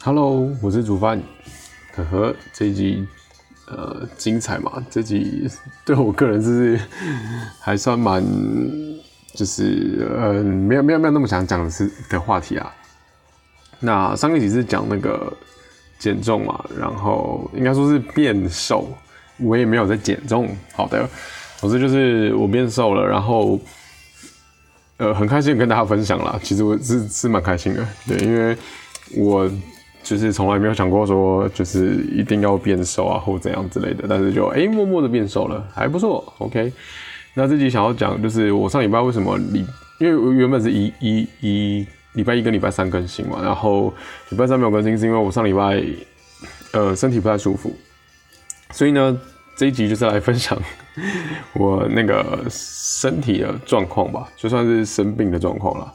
[0.00, 1.20] Hello，我是煮饭，
[1.96, 3.04] 呵呵，这一集
[3.66, 4.80] 呃精彩嘛？
[4.88, 5.48] 这集
[5.84, 6.78] 对我个人是
[7.60, 8.24] 还算蛮，
[9.34, 12.72] 就是呃没有没有没有那么想讲的是的话题啊。
[13.80, 15.36] 那上一集是讲那个
[15.98, 18.88] 减重嘛，然后应该说是变瘦，
[19.38, 20.48] 我也没有在减重。
[20.74, 21.08] 好的，
[21.56, 23.58] 总之就是我变瘦了，然后
[24.98, 26.38] 呃很开心跟大家分享啦。
[26.40, 28.56] 其实我是是蛮开心的，对，因为
[29.16, 29.50] 我。
[30.08, 34.04] 就是从来没有想过说，就是一定要变瘦啊，或怎样之类的。
[34.08, 36.32] 但是就哎，默默的变瘦了，还不错。
[36.38, 36.72] OK，
[37.34, 39.66] 那这集想要讲就是我上礼拜为什么礼，
[40.00, 43.92] 因为原本是一一一礼拜一跟礼拜三更新嘛，然后
[44.30, 45.84] 礼拜三没有更新，是因为我上礼拜
[46.72, 47.70] 呃身体不太舒服，
[48.70, 49.20] 所以呢
[49.58, 50.58] 这一集就是来分享
[51.52, 55.92] 我那个身体的状况吧，就算是生病的状况了。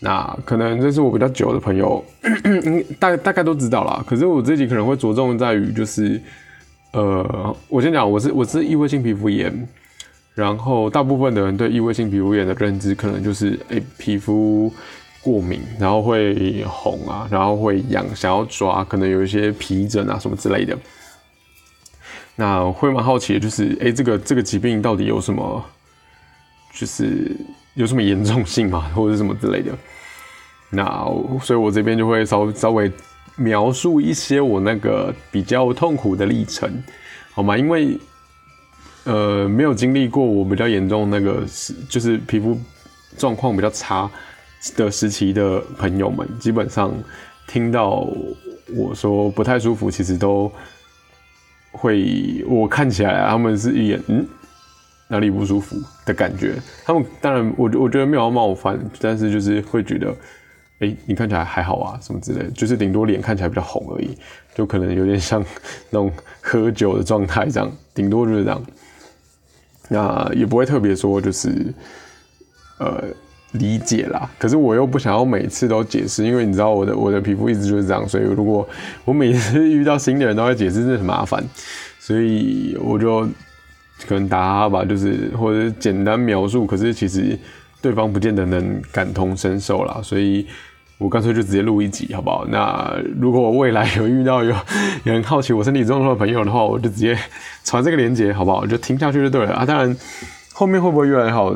[0.00, 2.04] 那可能这是我比较久的朋友，
[3.00, 4.04] 大大概都知道啦。
[4.06, 6.20] 可是我自己可能会着重在于，就是
[6.92, 9.66] 呃，我先讲，我是我是异位性皮肤炎，
[10.34, 14.70] 然后大部分的人对异位性皮肤炎的认知，可能就是诶皮肤
[15.22, 20.76] 过敏，然后会红啊，然后会痒，想要抓，可能有一些皮疹啊什么之类的。
[22.36, 25.64] 那会蛮好奇的，就是诶这个这个疾病到底有什么，
[26.74, 27.34] 就是
[27.74, 29.72] 有什么严重性嘛， 或者什么之类的。
[30.70, 31.04] 那
[31.42, 32.90] 所以，我这边就会稍稍微
[33.36, 36.70] 描述一些我那个比较痛苦的历程，
[37.32, 37.56] 好吗？
[37.56, 37.98] 因为
[39.04, 42.58] 呃，没有经历过我比较严重那个是就是皮肤
[43.18, 44.10] 状况比较差
[44.76, 46.92] 的时期的朋友们，基本上
[47.46, 48.08] 听到
[48.74, 50.50] 我说不太舒服，其实都
[51.70, 54.26] 会我看起来他们是一眼嗯
[55.08, 56.54] 哪里不舒服的感觉。
[56.84, 60.14] 他们当然我我觉得没有冒犯，但是就是会觉得。
[60.80, 64.10] 哎，你看起来还好啊，什么之类，就是顶多脸看起来比较红而已，
[64.56, 65.42] 就可能有点像
[65.88, 68.60] 那种喝酒的状态这样，顶多就是这样。
[69.88, 71.72] 那也不会特别说就是
[72.80, 73.04] 呃
[73.52, 78.68] 理解啦，可是我又不想要每次都解释，因为你知道我的我的皮肤一直就是这样，所以如果
[79.04, 81.42] 我每次遇到新的人都要解释，真的很麻烦，
[82.00, 83.28] 所以我就
[84.08, 87.38] 可能打吧，就是或者简单描述，可是其实。
[87.82, 90.46] 对方不见得能感同身受啦，所以
[90.96, 92.46] 我干脆就直接录一集，好不好？
[92.48, 94.56] 那如果我未来有遇到有
[95.02, 97.14] 有人好奇我身体状况的朋友的话，我就直接
[97.62, 98.66] 传这个链接，好不好？
[98.66, 99.66] 就听下去就对了啊。
[99.66, 99.94] 当然，
[100.54, 101.54] 后面会不会越来越好，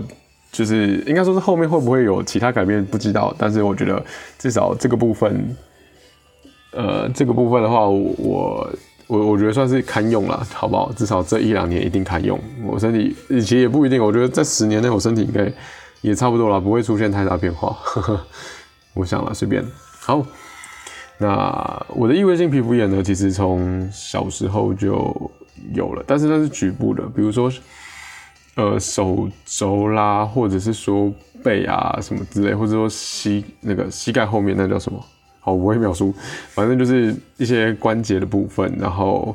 [0.53, 3.34] 就是应该说是后面会不会有其他改变，不知道。
[3.38, 4.04] 但是我觉得
[4.38, 5.56] 至少这个部分，
[6.72, 8.70] 呃，这个部分的话，我
[9.09, 10.93] 我我觉得算是堪用了，好不好？
[10.93, 12.39] 至少这一两年一定堪用。
[12.65, 15.53] 我身体以前也不一定，我觉得在十年内我身体应该。
[16.01, 17.77] 也差不多了，不会出现太大变化。
[17.83, 18.27] 呵 呵
[18.95, 19.65] 我想了，随便。
[19.99, 20.25] 好，
[21.19, 23.03] 那我的异位性皮肤炎呢？
[23.03, 25.29] 其实从小时候就
[25.75, 27.53] 有了，但是那是局部的，比如说
[28.55, 35.05] 呃手肘啦，或者是说背啊什么之类，或者说膝那个膝盖后面那叫什么？
[35.48, 36.14] 好，我会描述，
[36.50, 39.34] 反正就是一些关节的部分，然后。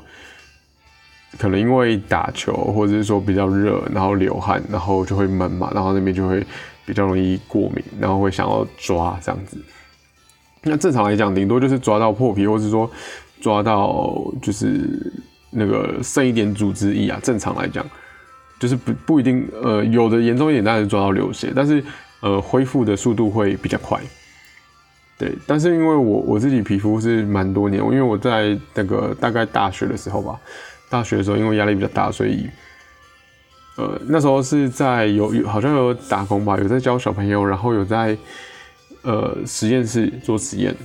[1.40, 6.46] 可能因为打球，或者是说比较热，然后流汗，然后就会闷嘛，然后那边就会
[6.85, 9.57] 比较容易过敏，然后会想要抓这样子。
[10.62, 12.88] 那正常来讲，顶多就是抓到破皮，或者是说
[13.41, 15.12] 抓到就是
[15.50, 17.19] 那个剩一点组织液啊。
[17.24, 17.84] 正常来讲，
[18.59, 21.84] 就是不不一定，呃，有的严重一点，当然是抓到流血，但是
[22.22, 24.00] 呃，恢复的速度会比较快。
[25.24, 30.38] 对，但是因为我我自己皮肤是蛮多年，因为我在那个大概大学的时候吧。
[30.90, 32.48] 大学的时候，因为压力比较大，所以，
[33.78, 38.16] 呃，那时候是在有有好像有打工吧，有在教小朋友，然后有在
[39.02, 40.76] 呃实验室做实验，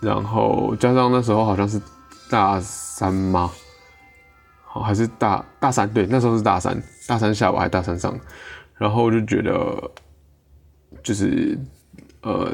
[0.00, 1.78] 然后加上那时候好像是
[2.30, 3.50] 大三吗？
[4.64, 5.86] 好还是大大三？
[5.92, 8.18] 对，那时候是大三，大三下午还是大三上？
[8.78, 9.90] 然后就觉得
[11.02, 11.58] 就是
[12.22, 12.52] 呃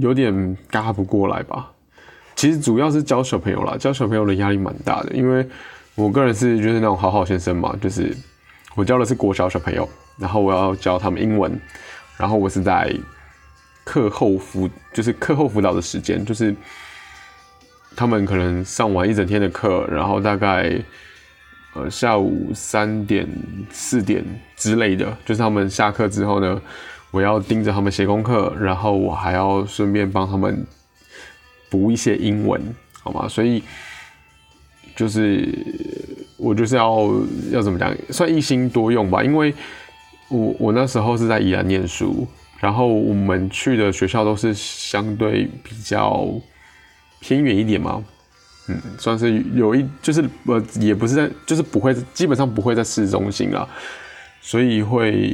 [0.00, 1.70] 有点嘎不过来吧。
[2.34, 5.46] 其实主要是教小朋友啦，教小朋友的压力蛮大的，因为。
[5.96, 8.16] 我个人是就是那种好好先生嘛，就是
[8.74, 9.86] 我教的是国小小朋友，
[10.16, 11.60] 然后我要教他们英文，
[12.16, 12.90] 然后我是在
[13.84, 16.54] 课后辅，就是课后辅导的时间，就是
[17.94, 20.80] 他们可能上完一整天的课，然后大概
[21.74, 23.28] 呃下午三点
[23.70, 24.24] 四点
[24.56, 26.62] 之类的，就是他们下课之后呢，
[27.10, 30.66] 我要盯着他们写功课，然后我还要顺便帮他们
[31.68, 32.60] 补一些英文，
[33.02, 33.28] 好吗？
[33.28, 33.62] 所以。
[34.96, 35.48] 就是
[36.36, 37.08] 我就是要
[37.52, 39.24] 要怎么讲，算一心多用吧。
[39.24, 39.54] 因为
[40.28, 42.26] 我我那时候是在宜兰念书，
[42.58, 46.28] 然后我们去的学校都是相对比较
[47.18, 48.04] 偏远一点嘛，
[48.68, 53.66] 嗯，算是有一就是呃也不是在就是不会基本上不会在市中心啊，
[54.40, 55.30] 所以会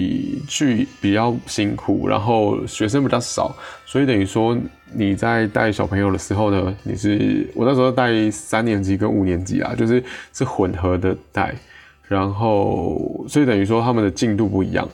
[0.49, 3.55] 去比较辛苦，然后学生比较少，
[3.85, 4.57] 所以等于说
[4.93, 11.55] 你在带小朋友的时候呢，你是我那时候带三年级跟五年级啊，就是是混合的带，
[12.09, 14.87] 然后所以等于说他们的进度不一样。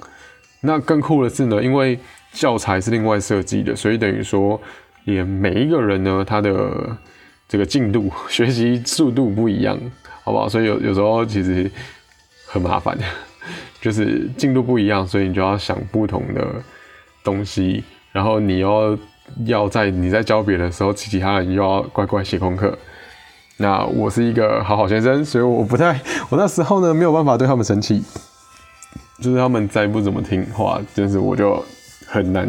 [0.61, 1.99] 那更酷的是呢，因为
[2.33, 4.61] 教材是另外设计的，所以等于说
[5.05, 6.97] 连每一个人呢，他的
[7.49, 9.77] 这个进度、 学习速度不一样，
[10.23, 10.49] 好不好？
[10.49, 11.69] 所以有有时候其实
[12.47, 12.97] 很麻烦。
[13.81, 16.47] 就是进度不一样，所以你就要想不同的
[17.25, 18.97] 东西，然后你要
[19.47, 22.77] 要在你在教别的时候，其他人又要乖乖写功课。
[23.57, 26.01] 那我是一个好好先生，所以我不太，
[26.31, 28.03] 我那时候呢没有办法对他们生气，
[29.21, 31.63] 就是他们再不怎么听话，就是我就
[32.07, 32.49] 很难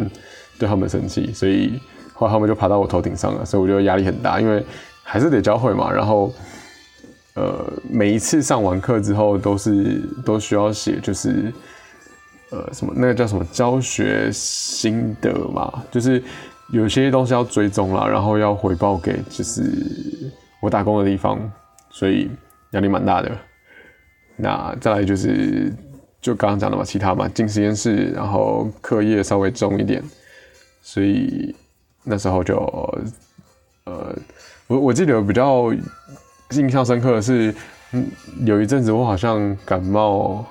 [0.58, 1.80] 对他们生气，所以
[2.12, 4.64] 后来他们就爬到我头顶上了，所以我觉得压力很大，因为
[5.02, 6.32] 还是得教会嘛，然后。
[7.34, 11.52] 呃，每一次上完课之后，都是都需要写，就是
[12.50, 16.22] 呃什么那个叫什么教学心得嘛，就是
[16.70, 19.64] 有些东西要追踪啦，然后要回报给就是
[20.62, 21.36] 我打工的地方，
[21.90, 22.30] 所以
[22.70, 23.36] 压力蛮大的。
[24.36, 25.72] 那再来就是
[26.20, 30.00] 就刚刚讲的嘛，其他嘛，进实验室，然后课业稍微重一点，
[30.82, 31.52] 所以
[32.04, 32.56] 那时候就
[33.86, 34.16] 呃，
[34.68, 35.72] 我我记得比较。
[36.60, 37.54] 印象深刻的是，
[37.92, 38.06] 嗯，
[38.44, 40.44] 有一阵子我好像感冒，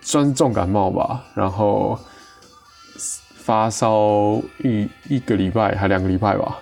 [0.00, 1.98] 算是重感冒吧，然后
[3.36, 6.58] 发烧一一个礼拜还两个礼拜吧，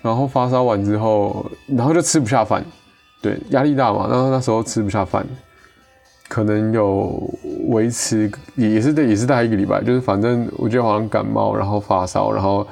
[0.00, 2.64] 然后发烧完之后，然后就吃不下饭，
[3.20, 5.26] 对，压力大嘛，然后那时候吃不下饭，
[6.28, 7.30] 可能有
[7.68, 12.66] 维持也也是也是大概一个礼拜，就是反正我觉得好像感冒，然后发烧，然后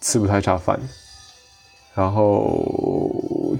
[0.00, 0.78] 吃不太下饭，
[1.98, 2.64] 然后。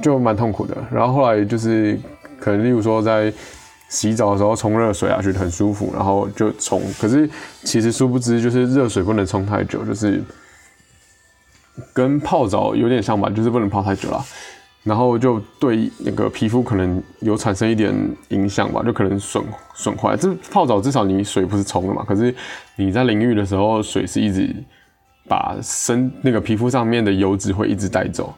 [0.01, 1.99] 就蛮痛苦的，然后后来就是
[2.39, 3.33] 可能，例如说在
[3.89, 6.81] 洗澡的时候冲热水啊，觉得很舒服，然后就冲。
[7.01, 7.29] 可是
[7.65, 10.23] 其实殊不知，就是热水不能冲太久，就是
[11.93, 14.25] 跟泡澡有点像吧，就是不能泡太久了。
[14.85, 17.93] 然后就对那个皮肤可能有产生一点
[18.29, 19.43] 影响吧，就可能损
[19.75, 20.17] 损坏。
[20.17, 22.33] 这泡澡至少你水不是冲的嘛，可是
[22.77, 24.55] 你在淋浴的时候，水是一直
[25.29, 28.35] 把身那个皮肤上面的油脂会一直带走。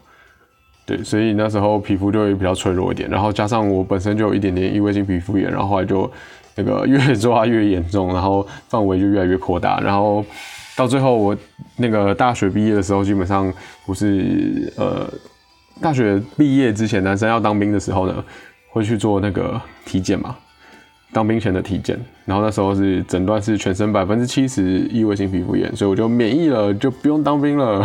[0.85, 6.11] 对，所以那时候皮肤就会比较脆弱一点，然后加上我本身就有一点点异位性皮肤炎，然后后来就
[6.55, 10.25] 那个越抓越严重，然后范围就越来越扩大，然后
[10.75, 11.37] 到最后我
[11.77, 13.53] 那个大学毕业的时候，基本上
[13.85, 15.07] 不是呃
[15.79, 18.23] 大学毕业之前男生要当兵的时候呢，
[18.71, 20.35] 会去做那个体检嘛。
[21.13, 27.83] 当兵前的体检，然后那时候是诊断是全身百分之七十异位性皮肤炎，所以我就免疫了，就不用当兵了。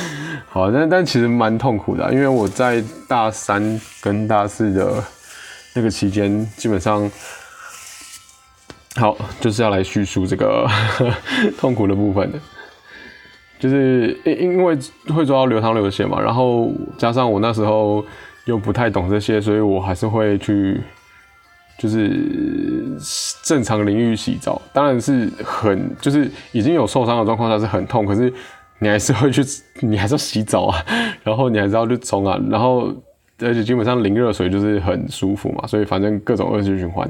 [0.46, 5.02] 好，但但其实蛮痛苦的，因为我在大三跟大四的
[5.74, 7.10] 那个期间，基本上，
[8.96, 10.68] 好就是要来叙述这个
[11.58, 12.38] 痛苦的部分的，
[13.58, 14.78] 就是因因为
[15.14, 18.04] 会做到流汤流血嘛，然后加上我那时候
[18.44, 20.78] 又不太懂这些，所以我还是会去。
[21.78, 22.98] 就是
[23.42, 28.32] 正常淋浴洗澡，当然是很就是已经有受伤的状况下是很痛，可是
[28.78, 29.42] 你还是会去，
[29.80, 30.84] 你还是要洗澡啊，
[31.22, 32.94] 然后你还是要去冲啊，然后
[33.40, 37.06] 而且基本上淋热水就是很舒服嘛，所以反正各种恶性循环。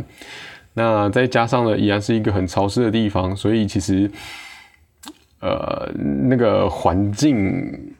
[0.74, 4.10] 那再加上呢，依然是一个很潮湿的地方，所以其实
[5.40, 5.88] 呃
[6.28, 7.94] 那个环境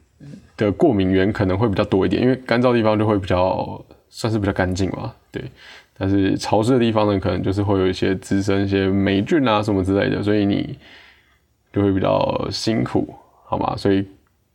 [0.57, 3.81] 的过敏源可能会比较多一点，因为干燥地方就会比较
[4.11, 5.45] 算是比较干净嘛，对。
[5.99, 10.79] 但是潮湿的地方呢，可能就是会有一些滋生一些霉菌啊什么之类的，所以你
[11.73, 13.15] 就会比较辛苦，
[13.47, 13.75] 好吗？
[13.79, 14.07] 所以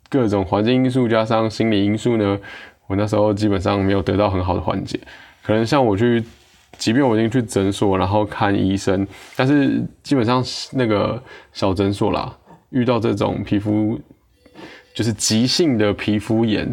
[0.07, 2.39] 各种环境因素加上心理因素呢，
[2.85, 4.99] 我那时候基本上没有得到很好的缓解。
[5.41, 6.23] 可能像我去，
[6.77, 10.43] 即便我已经去诊所然后看医生，但是基本上
[10.73, 11.19] 那个
[11.53, 12.37] 小诊所啦，
[12.69, 13.99] 遇到这种皮肤
[14.93, 16.71] 就是急性的皮肤炎、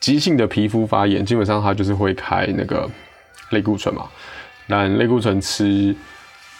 [0.00, 2.90] 急性的皮肤发炎，基本上他就是会开那个。
[3.50, 4.06] 类固醇嘛，
[4.66, 5.94] 那类固醇吃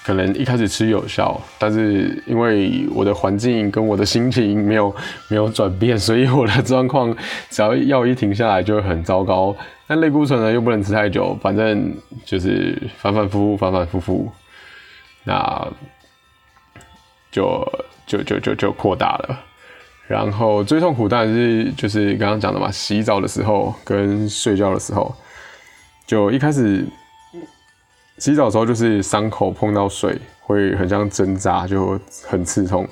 [0.04, 4.94] 可能一开始吃有效，但是因为我的环境跟我的心情没有
[5.28, 7.12] 没有转变，所以我的状况
[7.50, 9.54] 只要药一停下来就会很糟糕。
[9.88, 11.92] 但类固醇呢又不能吃太久，反正
[12.24, 14.32] 就是反反复复，反反复复，
[15.24, 15.66] 那
[17.32, 17.68] 就
[18.06, 19.40] 就就就就扩大了。
[20.06, 25.12] 然后最痛苦当然是就是刚刚讲的嘛，洗澡的时候跟睡觉的时候。
[26.06, 26.86] 就一开始
[28.18, 32.88] 洗澡的时候，就是伤口碰到水会很像针扎，就很刺痛。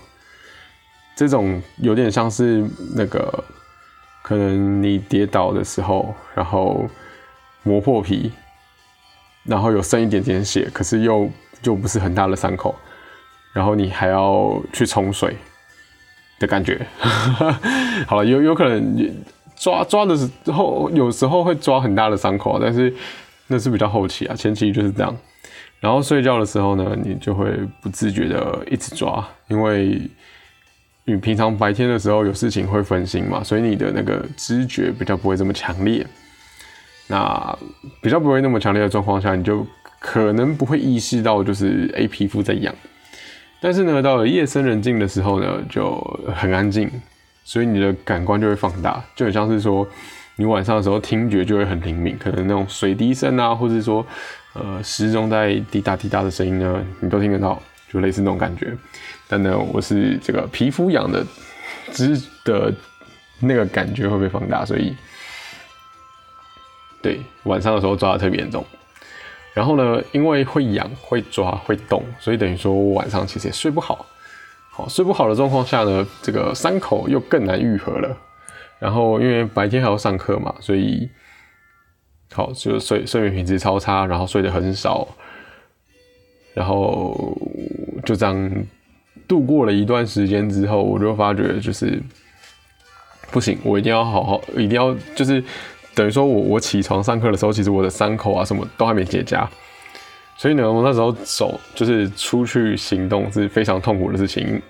[1.16, 3.44] 这种有点像是那个
[4.22, 6.88] 可能你跌倒的时候，然后
[7.62, 8.32] 磨破皮，
[9.44, 11.30] 然后有剩一点点血，可是又
[11.62, 12.74] 就不是很大的伤口，
[13.52, 15.36] 然后你还要去冲水
[16.40, 16.84] 的感觉。
[18.08, 19.24] 好了，有有可能
[19.56, 22.92] 抓抓的时候，有时候会抓很大的伤口，但是
[23.46, 25.16] 那是比较后期啊，前期就是这样。
[25.80, 27.50] 然后睡觉的时候呢，你就会
[27.82, 30.00] 不自觉的一直抓，因为
[31.04, 36.06] 你平常白天的时候有事情会分心嘛，所以你的那个知觉比较不会这么强烈。
[37.06, 37.58] 那
[38.00, 39.66] 比较不会那么强烈的状况下，你就
[39.98, 42.74] 可能不会意识到就是诶皮肤在痒。
[43.60, 45.98] 但是呢，到了夜深人静的时候呢，就
[46.34, 46.90] 很安静，
[47.44, 49.86] 所以你的感官就会放大，就很像是说
[50.34, 54.04] 你晚上的时候听觉就会很灵敏，可能那种水滴声啊，或者说。
[54.56, 57.60] 呃，时钟在滴答滴答的声音呢，你都听得到，
[57.92, 58.72] 就类似那种感觉。
[59.26, 61.26] 但呢，我是这个皮肤痒的，
[61.90, 62.72] 之的
[63.40, 64.94] 那个感觉会被放大，所以
[67.02, 68.64] 对晚上的时候抓的特别严重。
[69.52, 74.06] 然后呢，因为会痒、会抓、会动，所以等于说我晚上其实也睡不好。
[74.74, 78.16] 好，睡不好的状况下呢，这个伤口又更难愈合了。
[78.78, 81.08] 然后因为白天还要上课嘛，所以。
[82.32, 85.06] 好，就睡睡眠品质超差，然后睡得很少，
[86.52, 87.38] 然后
[88.04, 88.50] 就这样
[89.28, 92.02] 度过了一段时间之后，我就发觉就是
[93.30, 95.44] 不行，我一定要好好，一定要就是
[95.94, 99.46] 等于说我我起床上课的时候，其实我的伤口啊什么都还没结痂，
[100.36, 104.60] 所以呢，我那时候走就是出去行动是非常痛苦的事情，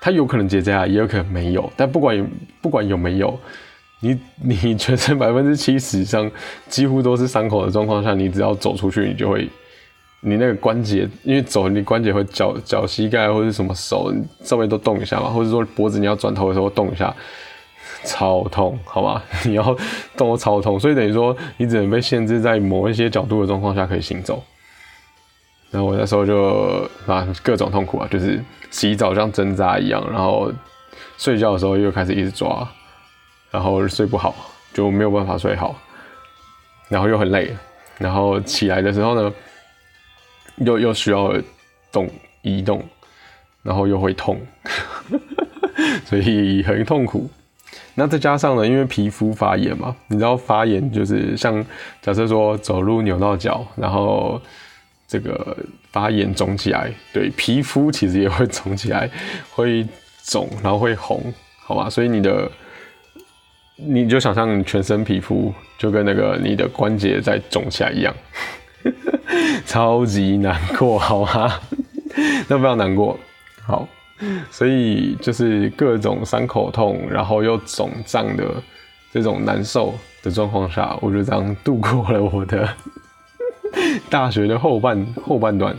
[0.00, 3.38] 它有可能结痂，也有可能没有，但不管不管有没有。
[4.00, 6.30] 你 你全身百分之七十以上
[6.68, 9.48] 几乎都是伤口的状况下，你只要走出去，你就会，
[10.20, 17.12] 你那个关节，因为走你关节会脚脚膝盖或者什么手稍微都动一下嘛，或者说脖子你要转头的时候动一下，
[18.04, 19.20] 超痛，好吗？
[19.44, 19.76] 你要
[20.16, 24.40] 动超痛，所以等于说你只能被限制在某一些角度的状况下可以行走。
[25.70, 30.52] 然后我那时候就啊各种痛苦啊，就是洗澡像针扎一样，然后
[31.16, 32.68] 睡觉的时候又开始一直抓。
[33.50, 34.34] 然后睡不好，
[34.74, 35.74] 就没有办法睡好，
[36.90, 37.56] 然后又很累，
[37.96, 39.32] 然后起来的时候呢，
[40.58, 41.32] 又又需要
[41.90, 42.06] 动
[42.42, 42.86] 移动，
[43.62, 44.38] 然后又会痛，
[46.04, 47.30] 所以很痛苦。
[47.94, 51.64] 那再加上呢，因为皮肤发炎嘛，你知道发炎就是像
[52.02, 54.38] 假设说走路扭到脚，然后
[55.08, 55.56] 这个
[55.90, 59.10] 发炎肿起来，对皮肤其实也会肿起来，
[59.50, 59.84] 会
[60.22, 61.34] 肿，然后会红，
[61.64, 61.90] 好吧？
[61.90, 62.48] 所以你的。
[63.80, 68.12] 你就想象全身皮肤就跟那个你的关节在肿起来一样，
[69.64, 71.60] 超级难过，好吗？
[72.50, 73.16] 那不要难过。
[73.64, 73.88] 好，
[74.50, 78.44] 所以就是各种伤口痛，然后又肿胀的
[79.12, 82.68] 这种难受的状况下，我就这样度过了我的
[84.10, 85.76] 大学的后半后半段。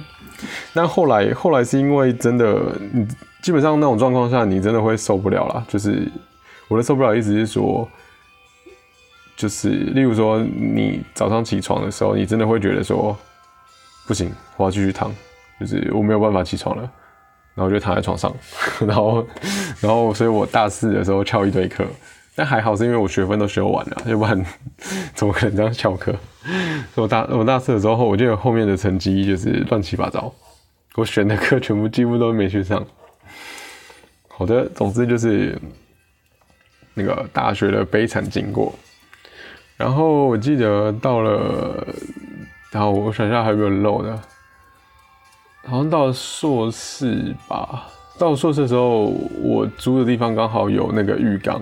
[0.74, 2.62] 那后来后来是因为真的，
[3.42, 6.08] 基本上那种状况下，你真的会受不了了，就是。
[6.70, 7.90] 我的受不了意思是说，
[9.36, 13.18] 就是例如说，你早上起床的时候，你真的会觉得说，
[14.06, 15.12] 不行，我要继续躺，
[15.60, 16.84] 就是我没有办法起床了，
[17.56, 18.32] 然后就躺在床上，
[18.86, 19.26] 然后，
[19.82, 21.84] 然后，所以我大四的时候翘一堆课，
[22.40, 24.46] 但还好是因为我学分都修完了，要不然
[25.14, 26.16] 怎么可能这样翘课？
[26.96, 30.34] 我大我大四的时候，我就有后面的成绩就是乱七八糟，
[30.96, 32.82] 我选的课全部几乎都没去上。
[34.30, 35.60] 好的，总之就是。
[36.96, 38.74] 那个大学的悲惨经过，
[39.78, 41.88] 然后我记得到了，
[42.72, 44.20] 然后我想一下还有没有漏的，
[45.66, 47.88] 好像到了硕士吧。
[48.18, 49.06] 到硕士的时候，
[49.42, 51.62] 我租的地方刚好有那个浴缸，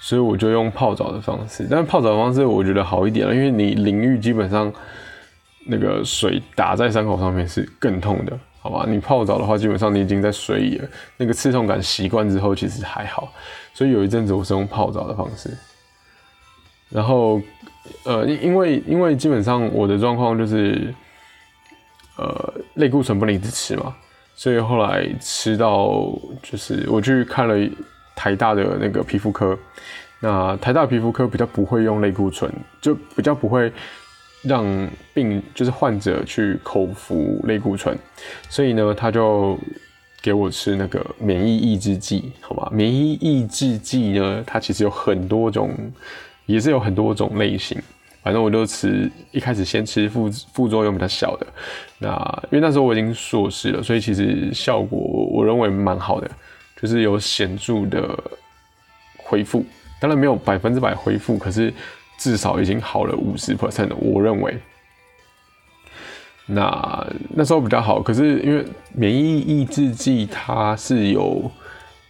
[0.00, 1.66] 所以我就用泡澡的方式。
[1.70, 4.72] 但是泡澡的方式我觉得好一点了，因为你淋浴基本上
[5.66, 8.38] 那个水打在伤口上面是更痛的。
[8.60, 13.32] 好吧，你泡澡的话，基本上你已经在水里了，那个刺痛感习惯之后，其实还好。
[13.72, 15.56] 所以有一阵子我是用泡澡的方式。
[16.90, 17.40] 然后，
[18.04, 20.92] 呃，因为因为基本上我的状况就是，
[22.16, 23.94] 呃，类固醇不能一直吃嘛，
[24.34, 25.88] 所以后来吃到
[26.42, 27.54] 就是我去看了
[28.18, 29.56] 台大的那个皮肤科，
[30.18, 33.72] 那台大皮肤科比较不会用类固醇，就比较不会。
[34.42, 34.64] 让
[35.12, 37.98] 病就是患者去口服类固醇，
[38.48, 39.58] 所以呢，他就
[40.22, 42.70] 给我吃那个免疫抑制剂，好吧？
[42.72, 45.74] 免疫抑制剂呢，它其实有很多种，
[46.46, 47.76] 也是有很多种类型。
[48.22, 51.46] 反正我就吃，一开始先吃副副作用比较小的。
[51.98, 55.00] 那因为那时候我已经硕士了，所以其实效果
[55.32, 56.30] 我认为蛮好的，
[56.80, 58.18] 就是有显著的
[59.16, 59.64] 恢复。
[60.00, 61.72] 当然没有百分之百恢复，可是
[62.18, 64.56] 至少已经好了五十 percent，我认为。
[66.46, 71.50] 那那时候比较好，可是因为免疫抑制剂它是有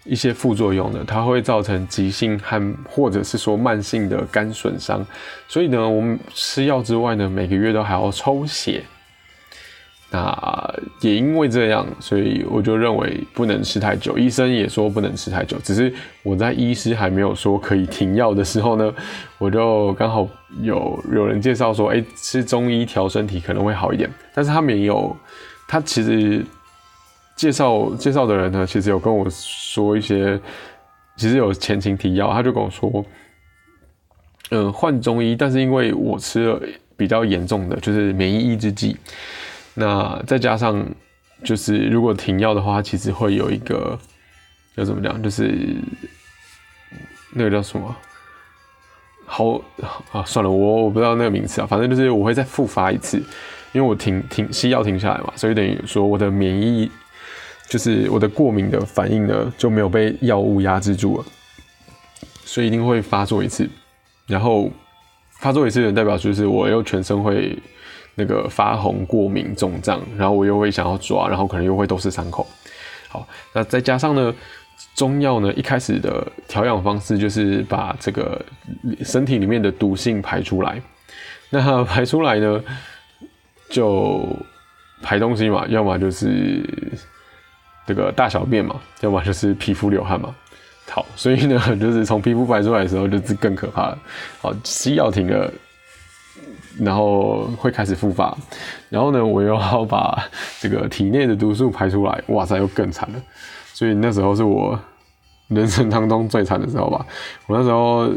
[0.05, 5.05] 一些副作用的，它会造成急性和或者是说慢性的肝损伤，
[5.49, 8.85] 所以呢，我们吃药之外呢，每个月都还要抽血。
[10.11, 14.17] 那也因为这样，所以我就认为不能吃太久。
[14.17, 18.95] 医生也说不能吃太久，只是我在医师还没有说可以停药的时候呢，
[19.37, 20.27] 我就刚好
[20.62, 24.09] 有有人介绍说，哎，吃中医调身体可能会好一点。
[24.33, 25.15] 但是他没有，
[25.67, 26.43] 他其实
[27.37, 30.41] 介绍介绍的人呢，其实有跟我说一些，
[31.17, 33.05] 其实有前情提要，他就跟我说，
[34.53, 36.62] 嗯，换中医，但是因为我吃了
[36.97, 38.97] 比较严重的，就是免疫抑制剂。
[39.80, 40.85] 那再加上，
[41.44, 43.97] 就是如果停药的话，其实会有一个
[44.75, 45.76] 要怎么讲，就是
[47.32, 47.94] 那个叫什么？
[49.25, 49.52] 好
[50.11, 53.18] 啊，算了，我我不知道那个名词啊，反正就是我会再复发一次，
[53.70, 56.90] 因为我停停西药停下来嘛，所以等于说我的免疫，
[57.68, 61.25] 就是我的过敏的反应呢就没有被药物压制住了，
[62.44, 63.70] 所以一定会发作一次，
[64.26, 64.68] 然后
[65.38, 67.56] 发作一次的代表就是我又全身会。
[68.19, 72.45] 那个发红、过敏、肿胀，然后我又会想要抓，然后可能又会都是伤口。
[73.09, 74.35] 好，那再加上呢，
[74.97, 78.45] 中药呢一开始的调养方式就是把这个
[79.03, 80.83] 身体里面的毒性排出来。
[81.49, 82.61] 那排出来呢，
[83.71, 84.27] 就
[85.01, 86.61] 排东西嘛，要么就是
[87.87, 90.35] 这个大小便嘛，要么就是皮肤流汗嘛。
[90.91, 93.99] 好，所以呢，就是从皮肤排出来的时候，就是更可怕了。
[94.41, 95.53] 好，西药停了。
[96.80, 98.37] 然后会开始复发，
[98.88, 100.16] 然后呢，我又要把
[100.61, 103.20] 这个体内的毒素排出来，哇塞，又更惨了。
[103.75, 104.78] 所以那时候是我
[105.49, 107.04] 人生当中最惨的时候吧。
[107.49, 108.08] 我那时候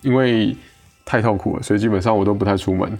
[0.00, 0.56] 因为
[1.04, 2.98] 太痛苦了，所以基本上我都不太出门。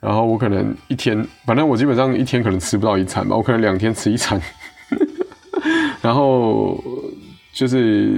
[0.00, 4.40] 然后我可能一天，反正我基本上一天可能吃不到一餐吧，我可能两天吃一餐。
[6.00, 6.82] 然后
[7.52, 8.10] 就是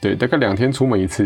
[0.00, 1.24] 对，大概两天出门一次，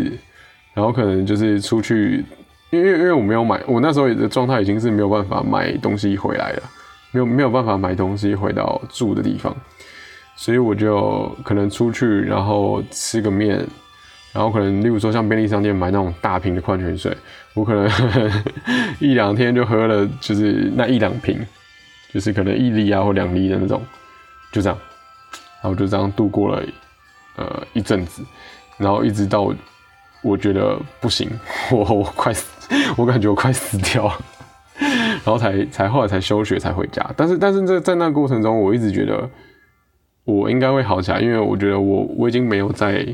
[0.73, 2.25] 然后可能就是出去。
[2.73, 6.63] 因为因为我没有买，我那时候的状态已经是没有办法买东西回来了，
[7.11, 9.55] 没有没有办法买东西回到住的地方，
[10.37, 13.63] 所以我就可能出去，然后吃个面，
[14.33, 17.15] 然后可能例如说像便利商店买那种大瓶的矿泉水，
[17.53, 17.87] 我可能
[18.99, 21.39] 一两天就喝了，就是那一两瓶，
[22.11, 23.83] 就是可能一粒啊或两粒的那种，
[24.51, 24.79] 就这样，
[25.63, 26.65] 然后就这样度过了
[27.37, 28.23] 呃一阵子，
[28.79, 29.55] 然后一直到。
[30.23, 31.29] 我觉得不行，
[31.71, 32.49] 我我快死，
[32.97, 34.05] 我感觉我快死掉，
[34.79, 37.05] 然后才才后来才休学才回家。
[37.17, 39.29] 但是但是在在那过程中，我一直觉得
[40.25, 43.05] 我应该会好起来，因为我觉得我我已经没有在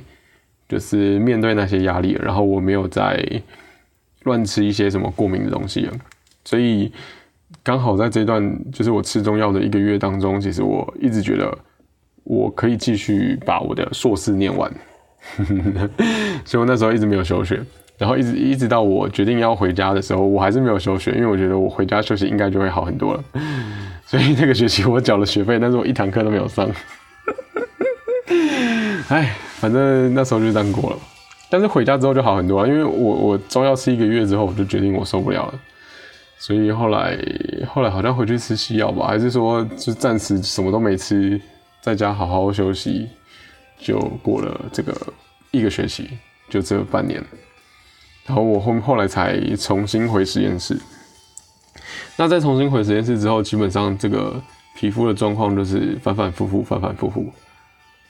[0.69, 3.25] 就是面对那些压力了，然后我没有在
[4.25, 5.93] 乱吃一些什么过敏的东西了。
[6.45, 6.93] 所以
[7.63, 11.57] 刚好在这段就是我吃中药的一个月当中，其实我一直觉得
[12.25, 14.71] 我可以继续把我的硕士念完。
[16.45, 17.61] 所以我那时候一直没有休学，
[17.97, 23.25] 然后一直一直到我决定要回家的时候，我还是没有休学，因为我觉得我回家休息应该就会好很多了。
[24.07, 26.69] 所以那个学期我缴了学费，但是我一堂课都没有上。
[29.09, 30.97] 哎，反正那时候就这样过了。
[31.51, 35.55] 但是回家之后就好很多了，因为我我中药吃一个月之后，我就决定我受不了了。
[36.39, 37.19] 所以后来
[37.67, 41.41] 后来好像回去吃西药吧，还是说就暂时什么都没吃，
[41.81, 43.09] 在家好好休息。
[43.79, 44.95] 就过了这个
[45.51, 46.11] 一个学期，
[46.51, 47.25] 就这半年，
[48.27, 50.77] 然后我后后来才重新回实验室。
[52.17, 54.35] 那在重新回实验室之后，基本上这个
[54.77, 57.25] 皮肤的状况就是反反复复，反反复复，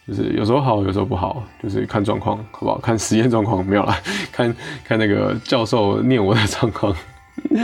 [0.07, 2.79] 就是有时候好，有时候不好，就是看状况，好不好？
[2.79, 3.97] 看实验状况没有啦，
[4.33, 6.97] 看看那个教授念我的状况。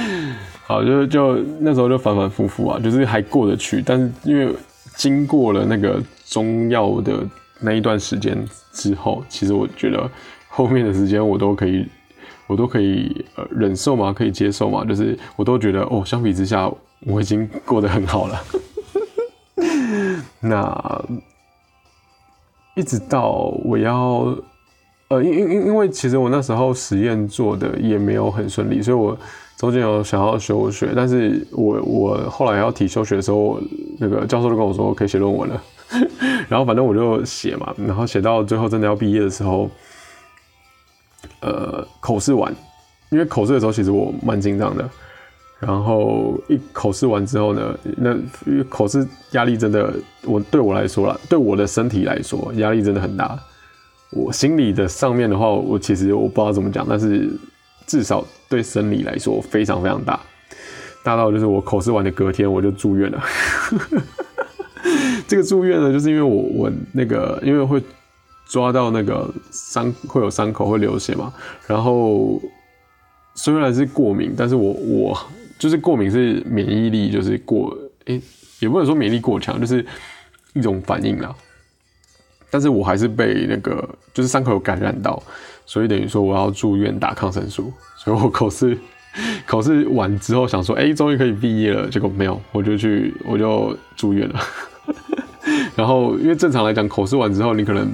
[0.67, 4.55] 好，就就那时候就反反复复啊，就是还过得去，但是因为
[4.95, 7.27] 经过了那个中药的。
[7.65, 10.09] 那一段时间之后，其实我觉得
[10.49, 11.87] 后面的时间我都可以，
[12.47, 16.71] 我都可以呃忍受嘛，可以接受嘛，就是我都觉得哦，相比之下
[17.07, 18.39] 我已经过得很好了。
[20.41, 21.05] 那
[22.77, 24.37] 一直到我要
[25.09, 29.17] 呃，因因因因为其实我那时候实验做的也没有很顺利，所以我
[29.57, 33.61] 中间有想要休学，但是我我后来要提休学的时候，
[33.99, 35.63] 那个教授就跟我说可以写论文了。
[36.49, 39.71] 然后反正我就写嘛，然后写到最后真的要毕业的时候，
[41.41, 42.55] 呃，口试完，
[43.11, 44.89] 因为口试的时候其实我蛮紧张的。
[45.61, 48.15] 然后一口试完之后呢，那
[48.69, 49.95] 口试压力真的，
[50.25, 53.39] 我对我来说啦，对我的身体来说压力真的很大。
[54.11, 57.31] 我心理的上面的话，我其实我不知道怎么讲，但是
[57.87, 60.21] 至少对生理来说非常非常大，
[61.03, 63.23] 大到就是我口试完的隔天我就住院了。
[65.35, 67.83] 这个住院呢，就是因为我我那个因为会
[68.47, 71.35] 抓到那个伤会有伤口会流血嘛，
[71.67, 72.41] 然后
[73.35, 75.19] 虽然是过敏，但是我我
[75.59, 78.23] 就是过敏是免疫力就是过诶，
[78.61, 79.85] 也不能说免疫力过强，就是
[80.53, 81.35] 一种反应啦。
[82.49, 85.21] 但是我还是被那个就是伤口有感染到，
[85.67, 88.79] 所以等于说我要住院打抗生素，所以我口试
[89.45, 94.41] 考试完之后想说，哎，终于可以毕业了，结果没有，我就去我就住院了。
[95.77, 97.89] 然后因为正常来讲，口试完之后你可能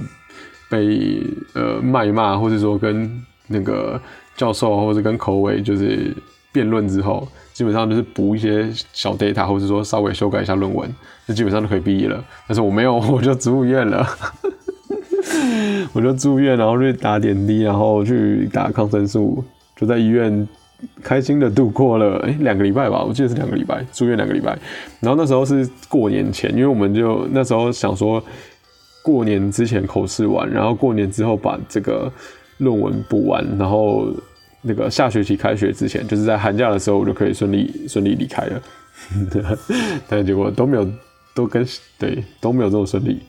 [0.70, 1.23] 被
[1.55, 3.11] 呃谩骂，或者说跟
[3.46, 4.01] 那个
[4.37, 6.14] 教授或者跟口委就是
[6.53, 10.88] 辩论之后，基本上就是补一些小 data，或者说稍微修改一下论文，
[11.27, 12.23] 就基本上就可以毕业了。
[12.46, 14.07] 但是我没有，我就住院了。
[15.92, 19.42] 我就住院，然后去打点滴，然后去打抗生素，
[19.77, 20.46] 就在医院
[21.02, 24.58] 开心的度过了哎两个礼拜吧，我记得是两个礼拜，住院两个礼拜。
[25.00, 28.22] 然后那时候是过年前，因为我们就那时候想说
[29.02, 32.12] 过年之前口试完，然后过年之后把这个
[32.58, 34.08] 论文补完，然后
[34.62, 38.62] 那个下学期开学之前，就是在寒假的时候，我就可以顺利顺利离开了。
[40.06, 40.86] 但结果都没有，
[41.34, 41.66] 都跟
[41.98, 43.20] 对都没有这么顺利。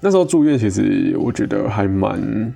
[0.00, 2.52] 那时候住院，其实我觉得还蛮，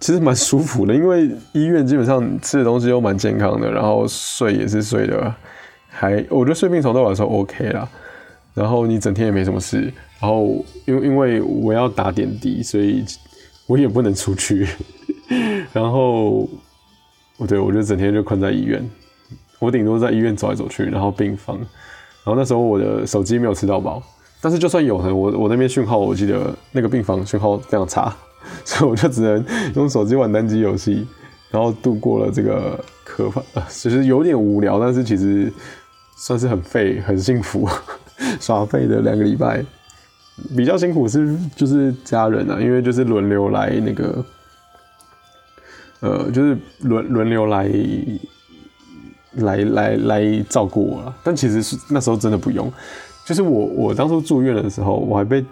[0.00, 5.32] 其实蛮舒服的，因为医院基本上吃的东西都蛮健康的，然后睡也是睡的，
[5.88, 7.88] 还我觉得睡病床对我来说 OK 啦。
[8.52, 9.82] 然后你整天也没什么事，
[10.18, 13.04] 然后因为因为我要打点滴，所以
[13.68, 14.66] 我也不能出去。
[15.72, 16.48] 然后，
[17.36, 18.84] 我对我就整天就困在医院，
[19.60, 21.56] 我顶多在医院走来走去，然后病房。
[21.56, 24.02] 然后那时候我的手机没有吃到饱。
[24.40, 28.12] 但是就算有呢，我我那边讯号，我记得那个病房讯号非常差，
[28.64, 29.44] 所以我就只能
[29.74, 31.06] 用手机玩单机游戏，
[31.50, 35.52] 然后度过了这个可怕，其实有点无聊，但是其实
[36.16, 37.68] 算是很废、很幸福、
[38.40, 39.64] 耍废的两个礼拜。
[40.56, 44.24] 比较辛苦是就是家人啊，因为就是轮流来那个，
[46.00, 47.70] 呃，就是轮轮流来
[49.32, 51.14] 来来来照顾我了。
[51.22, 52.72] 但其实是那时候真的不用。
[53.26, 55.44] 就是我，我当初住院的时候，我还被，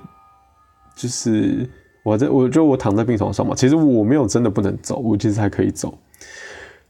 [0.96, 1.68] 就是
[2.08, 3.54] 我在，我就我躺在病床上嘛。
[3.54, 5.92] 其实我没有真的不能走，我其实还可以走。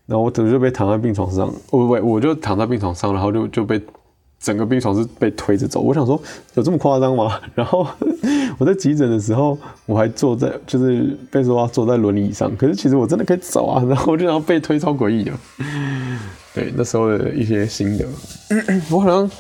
[0.07, 3.81] 然后我等就被躺在病床上，我不，我就躺在病床上，然后就就被
[4.40, 5.81] 整个病床是被推着走。
[5.81, 6.18] 我想说，
[6.54, 7.38] 有这么夸张吗？
[7.54, 7.87] 然后
[8.57, 13.85] 我在急诊的时候，我还坐在，就是被说坐在轮椅上，可是其实我真的可以走啊。
[13.88, 15.33] 然后我就想被推，超诡异的。
[16.54, 18.07] 对，那时候的一些心得，
[18.90, 19.31] 我好像。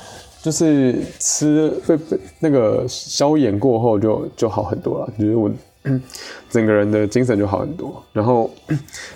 [0.40, 5.50] 就是吃被被那个消炎过后就就好很多了，就是我
[6.50, 8.02] 整个人的精神就好很多。
[8.12, 8.50] 然后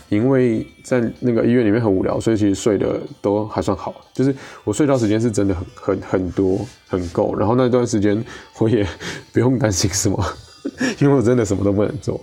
[0.09, 3.95] 因为在那个医院里面很无聊，所以其实睡的都还算好。
[4.13, 7.35] 就是我睡觉时间是真的很很很多很够。
[7.37, 8.23] 然后那段时间
[8.59, 8.87] 我也
[9.33, 10.25] 不用担心什么，
[11.01, 12.21] 因为我真的什么都不能做。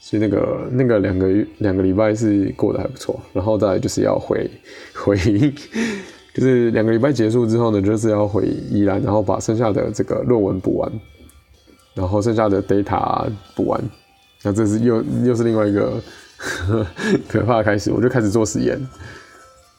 [0.00, 1.28] 所以那个那个两个
[1.58, 3.20] 两个礼拜是过得还不错。
[3.32, 4.50] 然后再就是要回
[4.94, 5.16] 回。
[6.32, 10.90] 就是两个礼拜结束之后呢，就是要回宜兰，然后把剩下的这个论文补完，
[11.94, 13.80] 然后剩下的 data 补完，
[14.42, 16.00] 那这是又又是另外一个
[17.28, 18.80] 可怕的开始，我就开始做实验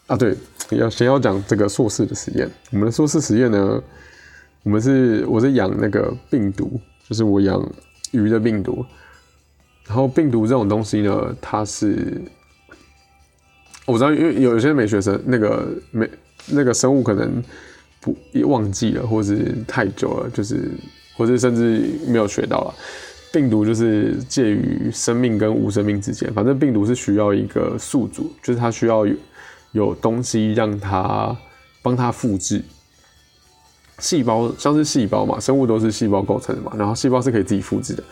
[0.08, 0.16] 啊。
[0.16, 0.36] 对，
[0.70, 2.50] 要先要讲这个硕士的实验。
[2.72, 3.84] 我们的硕士实验呢，
[4.64, 7.62] 我们是我是养那个病毒，就是我养
[8.12, 8.86] 鱼的病毒。
[9.88, 12.22] 然后病毒这种东西呢，它是
[13.86, 16.10] 我知道，因为有有些美学生那个美。
[16.48, 17.42] 那个生物可能
[18.00, 20.72] 不也忘记了，或是太久了，就是
[21.22, 22.74] 或者甚至没有学到了。
[23.32, 29.16] 病毒就是介于生命跟无生命之间，反正病毒是需要一个宿主，就是它需要有
[29.72, 31.38] 有东西让它
[31.84, 32.64] 帮它复制。
[34.00, 38.04] 细胞像是细胞嘛，生物都是细胞构成的嘛，然后细胞是可以自己复制的，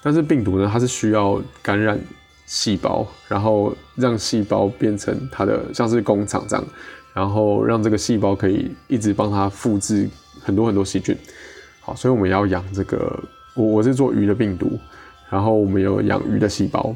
[0.00, 1.98] 但是病毒呢，它是需要感染
[2.46, 6.64] 细胞，然后让细胞变成它的像是工厂这样。
[7.12, 10.06] 然后让这个细胞可以一直帮它复制
[10.42, 11.16] 很多很多细菌，
[11.86, 13.16] 好，所以我们要养这个，
[13.54, 14.76] 我我是做鱼的病毒，
[15.30, 16.92] 然后我们有养鱼的细胞。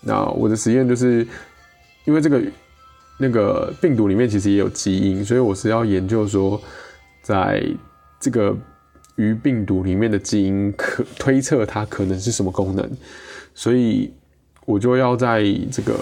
[0.00, 1.28] 那我的实验就是，
[2.06, 2.42] 因为这个
[3.18, 6.58] 那个病毒里面其实也有基因，所以我是要研究说，
[7.20, 7.62] 在
[8.18, 8.56] 这个
[9.16, 12.90] 鱼病毒里面的基因可推测它可能是什么功能，
[13.54, 14.10] 所以
[14.64, 15.94] 我就要在这个。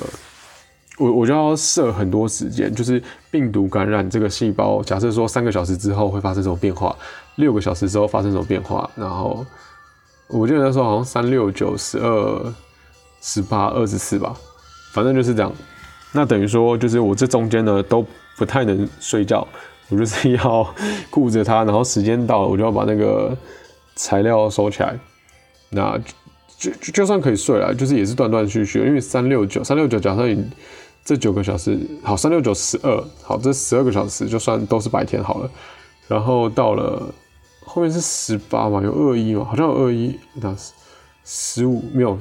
[0.98, 6.94] 我我就要设很多时间，就是病毒感染这个细胞，假设说三个小时之后会发生什么变化，
[7.36, 9.44] 六个小时之后发生什么变化，然后
[10.28, 12.54] 我记得那时候好像三六九十二
[13.20, 14.36] 十八二十四吧，
[14.92, 15.52] 反正就是这样。
[16.12, 18.04] 那等于说，就是我这中间呢都
[18.36, 19.48] 不太能睡觉，
[19.88, 20.74] 我就是要
[21.08, 23.34] 顾着它，然后时间到了，我就要把那个
[23.96, 24.94] 材料收起来。
[25.70, 25.98] 那
[26.58, 30.46] 就就就算可以睡了，就是也是断断续续，因为三六九三六九，假设你
[31.04, 35.50] 这九个小时好，三六九十二好，这十二个小时就算都是白天好了。
[36.08, 37.12] 然后到了
[37.64, 40.54] 后面是十八嘛，有二一嘛，好像有二一，那
[41.24, 42.18] 十五没有。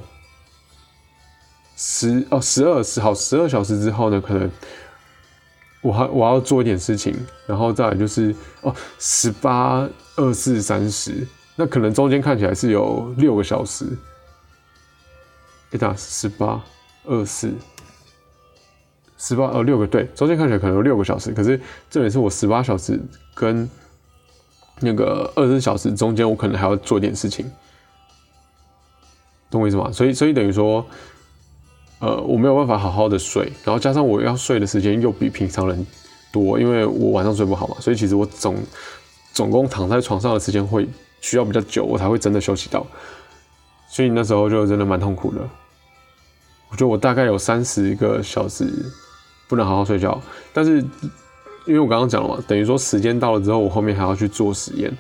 [1.76, 4.50] 十哦，十二十好，十二小时之后呢，可能
[5.82, 7.16] 我还我要做一点事情，
[7.48, 13.86] 然后再来就是哦，十八二四三十，那可能中间看起来是有六个小时。
[15.72, 16.62] 一打十八
[17.06, 17.52] 二四
[19.22, 23.00] 十八呃六个对，中间看起来可能有六个小时，可是这也是我十八小时
[23.36, 23.70] 跟
[24.80, 27.46] 那个二十四小时中间，我可能还要做一点事情，
[29.52, 29.92] 懂我意思吗？
[29.92, 30.84] 所以所以等于说。
[32.04, 35.86] 呃，我没有办法好好的睡，然后加上我要睡的时间又比平常人
[36.34, 38.56] 多，因为我晚上睡不好嘛，所以其实我总
[39.34, 40.90] 总共躺在床上的时间会
[41.22, 42.84] 需要比较久，我才会真的休息到。
[43.88, 45.48] 所以那时候就真的蛮痛苦的。
[46.70, 48.66] 我觉得我大概有三十个小时
[49.52, 50.20] 不能好好睡觉，
[50.52, 50.78] 但是
[51.68, 54.92] 因为我刚刚讲了嘛，等于说时间到了之后，我后面还要去做实验，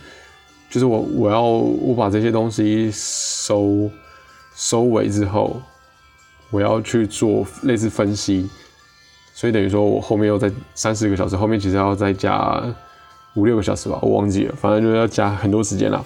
[0.70, 3.90] 就是我我要我把这些东西收
[4.56, 5.62] 收尾之后。
[6.54, 8.50] 我要去做类似分析，
[9.34, 12.62] 所以等于说我后面又在三四个小时，后面其实要再加
[13.36, 16.04] 五六个小时吧，我忘记了，反正就是要加很多时间了。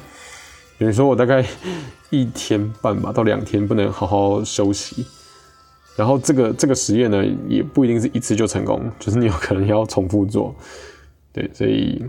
[0.78, 1.44] 等于说我大概
[2.12, 5.08] 一天半吧到两天不能好好休息，
[5.96, 10.54] 然后这个这个实验呢也不一定是一次就成功，就是你有可能要重复做。
[11.32, 12.04] 对，所以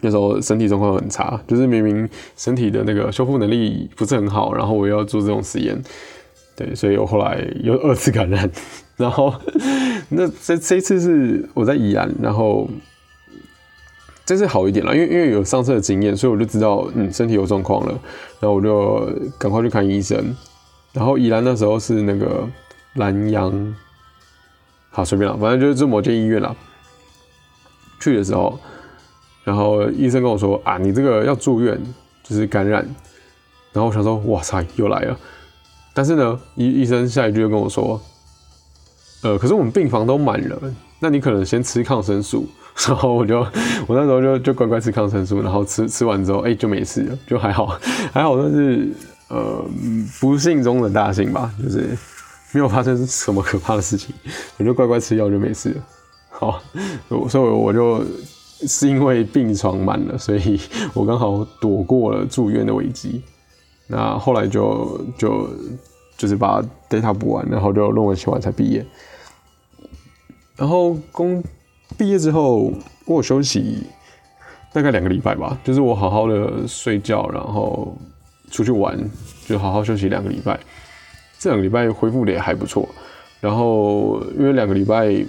[0.00, 5.82] 那时候身体状况很差，就是明明身体的那个修复能力不是很好，然后我又要做这种实验。
[6.56, 8.50] 对，所以我后来又二次感染，
[8.96, 9.34] 然后
[10.08, 12.68] 那这这一次是我在宜兰，然后
[14.24, 17.92] 这次好一点了，因为因为有上次的经验，所以我就知道嗯身体有状况了，
[18.40, 20.34] 然后我就赶快去看医生。
[20.94, 22.48] 然后宜兰那时候是那个
[22.94, 23.76] 南阳，
[24.90, 26.56] 好随便了，反正就是某间医院了。
[28.00, 28.58] 去的时候，
[29.44, 31.78] 然后医生跟我说啊，你这个要住院，
[32.22, 32.82] 就是感染。
[33.72, 35.18] 然后我想说，哇塞，又来了。
[35.92, 38.00] 但是呢，医医生下一句就跟我说，
[39.22, 40.56] 呃，可是我们病房都满了，
[41.00, 42.46] 那你可能先吃抗生素。
[42.88, 43.38] 然后我就，
[43.86, 47.66] 我那时候就就乖乖吃抗生素，然后吃吃完之后，哎，就没事了，就还好，
[48.12, 48.88] 还好，但是
[49.28, 49.64] 呃，
[50.20, 51.96] 不幸中的大幸吧，就是
[52.52, 54.14] 没有发生什么可怕的事情，
[54.58, 55.82] 我就乖乖吃药就没事了。
[56.30, 56.60] 好，
[57.28, 58.04] 所以我就
[58.66, 60.60] 是因为病床满了，所以
[60.92, 63.22] 我刚好躲过了住院的危机。
[63.86, 65.48] 那后来就就
[66.16, 68.84] 就是把 data 补完，然后就论文写完才毕业。
[70.56, 71.42] 然后工
[71.96, 72.72] 毕业之后，
[73.06, 73.84] 我休息
[74.72, 77.96] 大概两个礼拜吧，就是我好好的睡觉，然后
[78.54, 78.98] 出去玩，
[79.46, 80.58] 就好好休息两个礼拜。
[81.38, 82.88] 这两个礼拜恢复的也还不错。
[83.40, 85.24] 然后因为两个礼拜。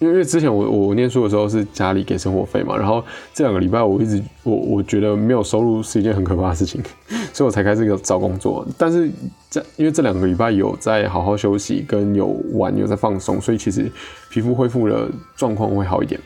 [0.00, 6.82] 因为之前我我念书的时候是家里给生活费嘛，然后这两个礼拜我一直我我觉得没有收入是一件很可怕的事情，
[7.34, 8.66] 所以我才开始个找工作。
[8.78, 9.10] 但是
[9.50, 13.92] 在因为这两个礼拜有在好好休息，跟有玩有在放松，所以其实
[14.30, 16.18] 皮肤恢复的状况会好一点。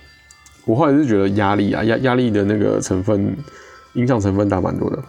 [0.66, 3.36] 我后来是觉得压力啊压压力的那个成分
[3.94, 5.02] 影响成分大蛮多的。